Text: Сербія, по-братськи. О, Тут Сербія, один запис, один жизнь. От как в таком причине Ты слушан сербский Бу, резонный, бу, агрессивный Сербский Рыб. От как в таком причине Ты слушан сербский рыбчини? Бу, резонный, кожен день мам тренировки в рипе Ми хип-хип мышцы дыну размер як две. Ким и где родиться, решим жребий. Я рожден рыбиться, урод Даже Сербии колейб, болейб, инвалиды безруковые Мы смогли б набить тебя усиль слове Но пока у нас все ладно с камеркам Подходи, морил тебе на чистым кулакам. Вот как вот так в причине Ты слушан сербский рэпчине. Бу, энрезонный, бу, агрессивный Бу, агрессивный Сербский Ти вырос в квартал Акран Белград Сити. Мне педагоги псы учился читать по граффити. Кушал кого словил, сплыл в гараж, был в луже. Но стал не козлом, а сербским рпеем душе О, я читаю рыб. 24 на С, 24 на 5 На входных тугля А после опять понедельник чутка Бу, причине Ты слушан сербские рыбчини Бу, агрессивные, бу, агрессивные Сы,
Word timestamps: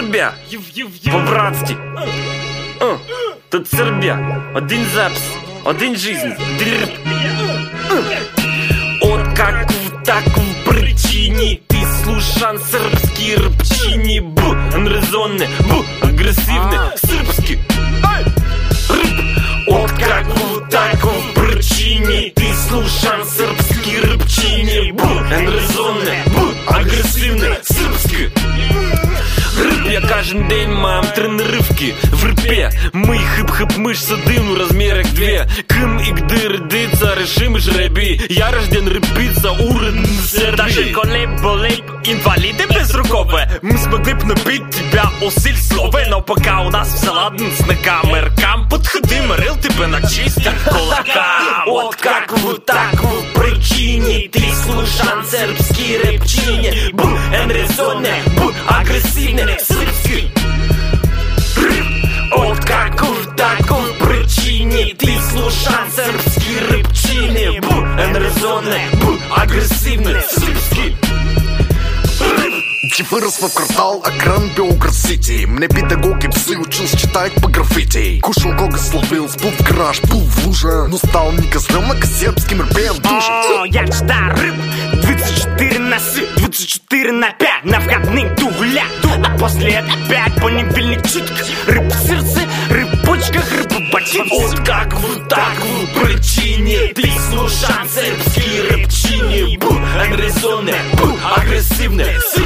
Сербія, 0.00 0.32
по-братськи. 1.12 1.76
О, 2.80 2.96
Тут 3.48 3.68
Сербія, 3.68 4.42
один 4.54 4.86
запис, 4.94 5.22
один 5.64 5.96
жизнь. 5.96 6.32
От 9.02 9.36
как 9.36 9.70
в 9.70 10.04
таком 10.04 10.44
причине 10.64 11.60
Ты 11.68 11.76
слушан 12.02 12.58
сербский 12.58 14.20
Бу, 14.20 14.54
резонный, 14.88 15.48
бу, 15.68 15.84
агрессивный 16.00 16.78
Сербский 16.96 17.58
Рыб. 18.88 19.20
От 19.68 19.92
как 19.92 20.26
в 20.26 20.68
таком 20.70 21.14
причине 21.34 22.32
Ты 22.34 22.54
слушан 22.54 23.24
сербский 23.26 24.00
рыбчини? 24.00 24.92
Бу, 24.92 25.04
резонный, 25.30 26.19
кожен 30.30 30.48
день 30.48 30.70
мам 30.70 31.04
тренировки 31.14 31.94
в 32.12 32.24
рипе 32.24 32.70
Ми 32.92 33.18
хип-хип 33.18 33.76
мышцы 33.78 34.16
дыну 34.26 34.56
размер 34.56 34.98
як 34.98 35.08
две. 35.14 35.48
Ким 35.68 35.98
и 35.98 36.10
где 36.12 36.48
родиться, 36.48 37.14
решим 37.18 37.58
жребий. 37.58 38.20
Я 38.28 38.50
рожден 38.50 38.88
рыбиться, 38.88 39.50
урод 39.52 39.94
Даже 40.56 40.74
Сербии 40.74 40.92
колейб, 40.92 41.30
болейб, 41.42 41.84
инвалиды 42.04 42.66
безруковые 42.66 43.50
Мы 43.62 43.78
смогли 43.78 44.14
б 44.14 44.24
набить 44.24 44.70
тебя 44.70 45.10
усиль 45.22 45.56
слове 45.56 46.06
Но 46.08 46.20
пока 46.20 46.60
у 46.60 46.70
нас 46.70 46.92
все 46.94 47.10
ладно 47.10 47.46
с 47.50 47.84
камеркам 47.84 48.68
Подходи, 48.68 49.20
морил 49.22 49.56
тебе 49.56 49.86
на 49.86 50.00
чистым 50.02 50.54
кулакам. 50.64 51.64
Вот 51.66 51.96
как 51.96 52.32
вот 52.38 52.64
так 52.66 52.94
в 52.94 53.38
причине 53.38 54.28
Ты 54.28 54.42
слушан 54.64 55.24
сербский 55.30 55.98
рэпчине. 55.98 56.90
Бу, 56.92 57.08
энрезонный, 57.32 58.22
бу, 58.36 58.52
агрессивный 58.68 59.29
Бу, 68.38 69.18
агрессивный 69.36 70.20
Сербский 70.22 70.96
Ти 72.94 73.02
вырос 73.10 73.40
в 73.40 73.54
квартал 73.54 74.02
Акран 74.04 74.50
Белград 74.56 74.94
Сити. 74.94 75.44
Мне 75.46 75.68
педагоги 75.68 76.28
псы 76.28 76.56
учился 76.56 76.96
читать 76.96 77.32
по 77.42 77.48
граффити. 77.48 78.20
Кушал 78.20 78.52
кого 78.52 78.76
словил, 78.76 79.28
сплыл 79.28 79.52
в 79.52 79.62
гараж, 79.62 80.00
был 80.02 80.20
в 80.20 80.46
луже. 80.46 80.86
Но 80.88 80.96
стал 80.96 81.32
не 81.32 81.46
козлом, 81.48 81.90
а 81.90 82.06
сербским 82.06 82.62
рпеем 82.62 82.94
душе 82.96 83.30
О, 83.30 83.64
я 83.64 83.86
читаю 83.86 84.36
рыб. 84.36 84.54
24 85.02 85.78
на 85.78 85.98
С, 85.98 86.20
24 86.36 87.12
на 87.12 87.30
5 87.32 87.64
На 87.64 87.80
входных 87.80 88.36
тугля 88.36 88.84
А 89.24 89.38
после 89.38 89.78
опять 89.78 90.34
понедельник 90.40 91.06
чутка 91.08 91.44
Бу, 95.80 95.86
причине 96.00 96.92
Ты 96.94 97.10
слушан 97.30 97.88
сербские 97.88 98.62
рыбчини 98.70 99.56
Бу, 99.56 99.70
агрессивные, 99.98 100.82
бу, 100.92 101.18
агрессивные 101.36 102.20
Сы, 102.20 102.42